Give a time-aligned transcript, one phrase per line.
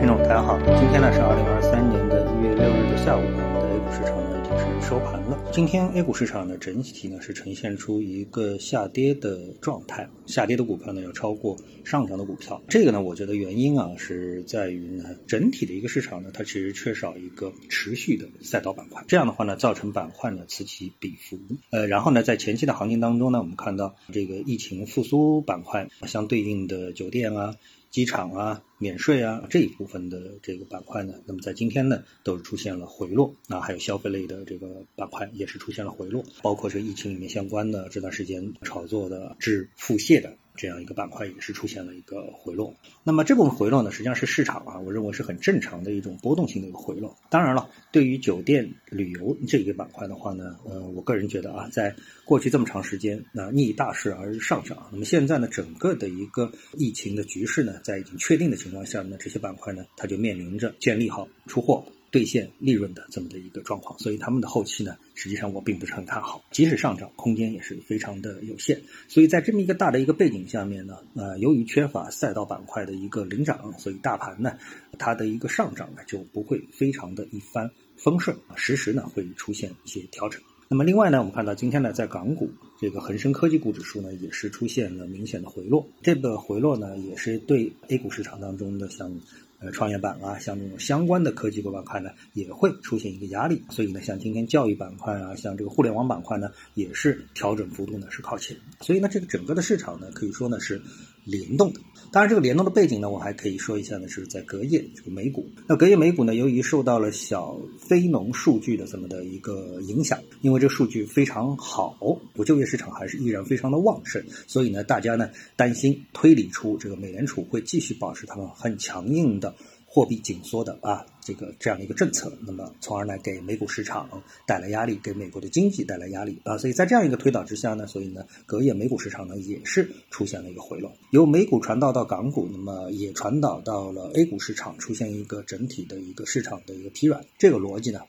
[0.00, 5.38] 听众，大家好，今天呢是二零二三年的一月六日的下午，我们的 A 股市场呢已经是收盘了。
[5.52, 12.62] 今天 A 股市场的整体呢是呈现出一个下跌的状态，下跌的股票呢要超过上涨的股票。
[12.66, 21.38] 这个呢，我觉得原因啊是在于呢，整体的一个市场呢，它其实缺少一个持续的赛道板块，这样的话呢，造成板块呢此起彼伏。
[21.68, 27.56] 呃，然后呢，在前期的行情当中呢，我们看到这个疫情复苏板块相对应的酒店啊。
[27.90, 40.36] 机场啊，免税啊这一部分的这个板块呢，那么在今天呢，都是出现了回落啊，还有消费类的这个板块也是出现了回落，包括这疫情里面相关的这段时间炒作的致腹泻的。
[40.60, 47.16] 这样一个板块也是出现了一个回落，那么这部分回落呢，实际上是市场啊，我认为是很正常的一种波动性的一个回落。
[47.30, 51.96] 当然了，对于酒店旅游这个板块的话呢，呃，我个人觉得啊，在
[52.26, 61.82] 过去这么长时间，那逆大势而上涨，那么现在呢，整个的一个疫情的局势呢，在已经确定的情况下呢，这些板块呢，它就面临着建立好出货。
[62.10, 68.82] 兑现利润的这么的一个状况，所以他们的后期呢，实际上我并不是很看好，即使上涨空间也是非常的有限。
[69.08, 74.58] 所以在这么一个大的一个背景下面呢，呃，由于缺乏赛道板块的一个领涨，所以大盘呢，
[74.98, 80.42] 它的一个上涨呢就不会非常的一帆风顺啊，时时呢会出现一些调整。
[80.68, 89.12] 那么另外呢，我们看到今天呢，在港股这个恒生科技股指数呢，也是出现了明显的回落，这个回落呢，也是对 A 股市场当中的像。
[89.60, 93.62] 呃，创业板啊，像这种相关的科技股板块呢，也会出现一个压力。
[93.68, 98.56] 所以呢，像今天教育板块啊，像这个互联网板块呢，也是调整幅度呢是靠前。
[98.80, 100.80] 所以呢，这个整个的市场呢，可以说呢是。
[101.24, 105.48] 联动的，当然这个联动的背景呢，我还可以说一下呢，是在隔夜这个美股。
[105.66, 111.96] 那隔夜美股呢，由于受到了小非农数据的这么的一个影响，因为这个数据非常好，
[112.32, 119.54] 不就业市场还是依然非常的旺盛，所以呢，大家呢担心推理出这个美联储会继续保持他们很强硬的。
[119.92, 124.08] 货币紧缩的啊，这个这样的一个政策，那么从而呢给美股市场
[124.46, 138.02] 带来压力，给美国的经济带来压力啊，所以在这样一个推导之下呢，所以呢隔夜美股市场呢也是出现了一个回落，由美股传导到港股，那么也传导到了 A 股市场，出现一个整体的一个市场的一个疲软，这个逻辑呢，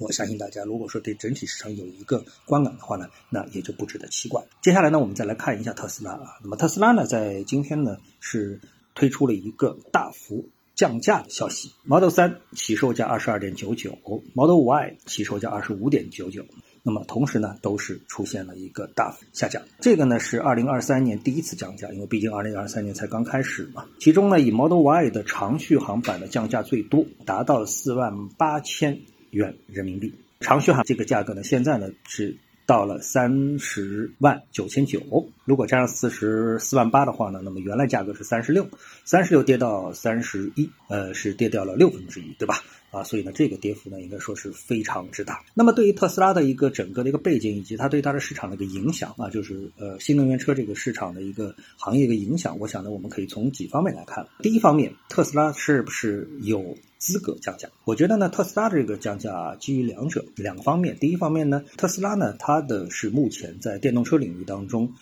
[0.00, 4.42] 我相信大家如果说对整体市场有一个观感的话呢，那也就不值得奇怪。
[4.62, 8.58] 接下来呢，我们再来看一下特斯拉啊，那么特斯拉呢在今天呢是
[8.94, 10.48] 推出了一个大幅。
[10.78, 13.98] 降价的消息，Model 3起售价二十二点九九
[14.32, 16.46] ，Model Y 起售价二十五点九九。
[16.84, 19.60] 那么同时呢，都是出现了一个大幅下降。
[19.80, 23.86] 这个呢是二零二三年第一次降价，因为毕竟二零二三年才刚开始嘛。
[23.98, 29.00] 其中呢，以 Model Y 的长续航版的降价最多，达到了四万八千
[29.30, 30.14] 元人民币。
[30.38, 32.38] 长续航这个价格呢，现在呢是。
[32.68, 35.00] 到了三十万九千九，
[35.46, 38.68] 如果加上四十四万八的话呢，那么原来价格是三十六，
[39.06, 42.62] 三十六跌到三十一，呃，是跌掉了六分之一，对吧？
[42.90, 45.44] 啊，所以呢，这个跌幅呢，应该说是非常之大。
[45.54, 54.26] 那么对于特斯拉的一个整个的一个背景，以及它对它的市场的一个影响啊，就是呃新能源车这个市场的一个行业的影响，我想呢，我们可以从几方面来看。
[54.42, 56.76] 第一方面，特斯拉是不是有？
[56.98, 60.98] 资格降价，我觉得呢，特斯拉这个降价基于两者两个方面。
[60.98, 64.92] 第一方面呢，特斯拉呢，它的是目前在电动车领域当中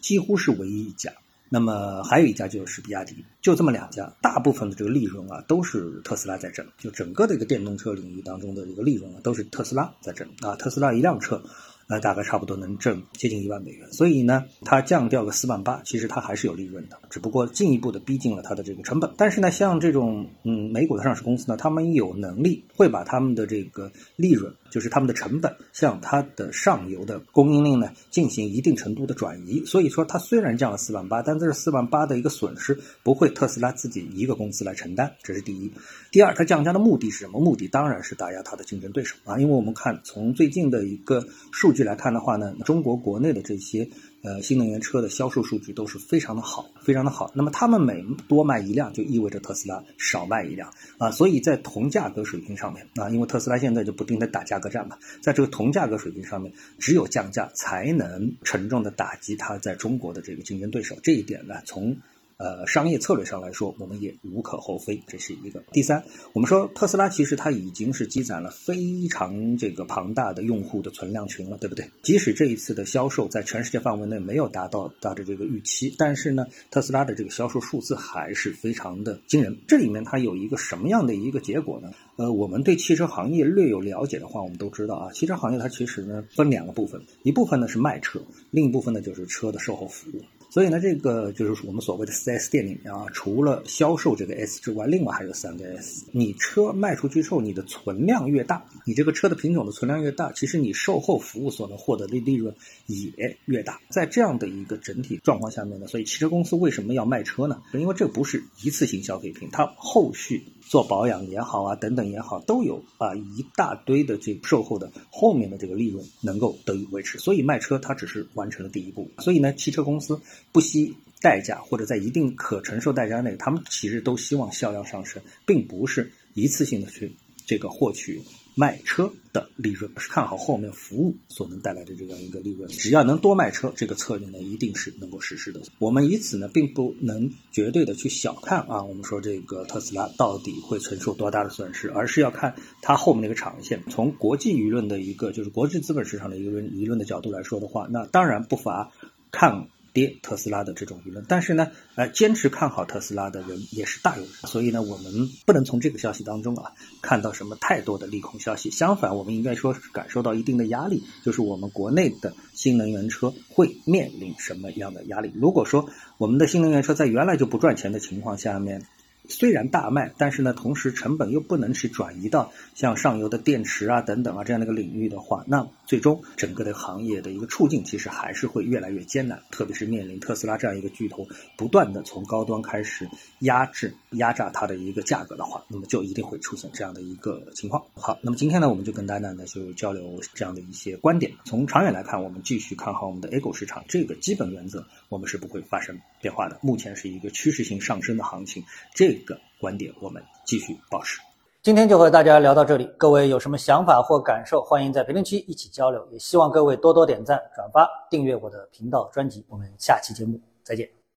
[0.00, 1.12] 几乎是唯一一家。
[1.50, 6.66] 那么还有一家就是比亚迪，就这么两家，大部分的这个利润啊都是特斯拉在挣。
[6.78, 10.56] 就整个的一个电动车领域当中的一个利润啊，都是特斯拉在挣啊。
[10.56, 11.42] 特斯拉一辆车。
[11.90, 19.12] 呃大概差不多能挣接近一万美元，所以呢，它降掉个四万八，其实它还是有利润的，只不过进一步的逼近了它的这个成本。
[19.16, 29.64] 但是呢，像这种嗯美股的上市公司呢，他们有能力会把他们的这个利润，就是他们的成本，向它的上游的供应链呢进行一定程度的转移。
[29.66, 35.70] 所以说，它虽然降了四万八，但这是四万八的一个损失不会特斯拉自己一个公司来承担，这是第一。
[36.12, 37.40] 第二，它降价的目的是什么？
[37.40, 41.80] 目的当然是打压它的竞争对手啊，因为我们看从最近的一个数据。
[41.80, 43.88] 来看的话呢，中国国内的这些
[44.22, 47.30] 呃新能源车的销售数据都是非常的好，非常的好。
[47.34, 51.10] 那么他们每多卖一辆，就意味着特斯拉少卖一辆啊。
[51.10, 60.96] 所以在同价格水平上面啊，因为特斯拉现在就不停的打价格战嘛，在这个同价格水平上面，只有降价才能沉重的打击它在中国的这个竞争对手。
[61.02, 61.96] 这一点呢，从
[62.40, 65.62] 呃，商业策略上来说，我们也无可厚非，这是一个。
[65.72, 66.02] 第三，
[66.32, 71.86] 我们说特斯拉其实它已经是积攒了非常这个庞大的用户的存量群了，对不对？
[72.02, 79.54] 即使这一次的销售在全世界范围内没有达到它的这个预期，但是呢，特斯拉的这个销售数字还是非常的惊人。
[79.68, 81.90] 这里面它有一个什么样的一个结果呢？
[82.16, 88.18] 呃，我们对汽车行业略有了解的话，我们都知道啊，汽车行业它其实呢分两个部分，一部分呢是卖车，
[88.50, 90.22] 另一部分呢就是车的售后服务。
[90.50, 96.04] 所以呢，这个就是我们所谓的 4S 店里面啊，除了销售这个 S 之外，另外还有三个 S。
[96.10, 102.52] 你车卖出去之后，你的存量越大，你这个车的品种的存量越大，其实你售后服务所能获得的利润
[102.86, 103.80] 也越大。
[103.90, 107.62] 在这样的一个整体状况下面呢，所以汽车公司为什么要卖车呢？
[107.72, 117.18] 因为这不是一次性消费品，它后续做保养也好啊，等等也好，都有啊一大堆的这个售后的后面的这个利润能够得以维持。
[117.18, 119.08] 所以卖车它只是完成了第一步。
[119.18, 120.20] 所以呢，汽车公司。
[120.52, 127.12] 不惜代价，或者在一定可承受代价内，他们其实都希望销量上升，并不是一次性的去
[127.46, 128.22] 这个获取
[128.54, 132.68] 卖车的利润，而是看好后面服务所能带来的这样一个利润。
[132.68, 135.60] 只要能多卖车，这个策略呢一定是能够实施的。
[135.78, 143.82] 我们以此呢，并不能绝对的去小看啊，我们说这个特斯拉到底会承受多大的损失，而是要看它后面那个长线。
[143.88, 148.90] 从国际舆论的一个就是国际资本市场的一个舆论的角度来说的话，那当然不乏
[149.30, 149.68] 看。
[149.92, 156.72] 跌特斯拉的这种舆论，但是呢，呃，坚持看好特斯拉的人也是大有人，所以呢，我们不能从这个消息当中啊
[157.02, 158.70] 看到什么太多的利空消息。
[158.70, 165.32] 相反，我们应该说感受到一定的压力，就是我们国内的新能源车会面临什么样的压力？
[165.34, 165.88] 如果说
[166.18, 168.86] 我们的新能源车在原来就不赚钱的情况下面。
[169.30, 179.40] 虽然大卖，但是呢，同时成本又不能去转移到像上游的电池啊等等啊这样的一个领域的话，那最终整个的行业的一个处境其实还是会越来越艰难。
[179.50, 187.84] 特别是面临特斯拉这样一个巨头不断的从高端开始压制、压榨它的一个价格的话，那么就一定会出现这样的一个情况。
[187.94, 191.32] 好，那么今天呢，我们就跟大家呢就交流这样的一些观点。
[191.44, 196.58] 从长远来看，我们继续看好我们的 A 股市场，这个基本原则我们是不会发生变化的。
[196.62, 199.19] 目前是一个趋势性上升的行情，这。
[199.20, 201.20] 一个观点，我们继续保持。
[201.62, 206.06] 今天就和大家聊到这里，各位有什么想法或感受，欢迎在评论区一起交流。
[206.10, 209.44] 也希望各位多多点赞、转发、订阅我的频道专辑。
[209.48, 210.99] 我们下期节目再见。